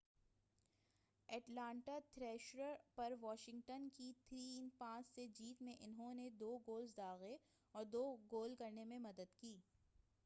Atlanta 1.29 1.97
Thrashers 2.07 2.63
پر 2.95 3.13
Washington 3.21 3.87
کی 3.97 4.11
5-3 4.79 5.01
سے 5.13 5.27
جیت 5.35 5.61
میں 5.61 5.75
انہوں 5.79 6.13
نے 6.15 6.29
2 6.41 6.51
گولز 6.67 6.95
داغے 6.97 7.35
اور 7.75 7.85
2 7.93 8.05
گول 8.31 8.55
کرنے 8.55 8.83
میں 8.85 8.99
مدد 9.01 9.39
کی 9.39 9.57